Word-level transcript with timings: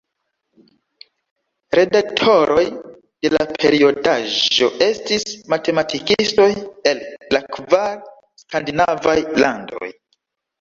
Redaktoroj 1.79 2.63
de 3.25 3.31
la 3.33 3.45
periodaĵo 3.63 4.69
estis 4.87 5.27
matematikistoj 5.55 6.49
el 6.93 7.05
la 7.39 7.43
kvar 7.59 7.95
skandinavaj 8.45 9.17
landoj. 9.47 9.93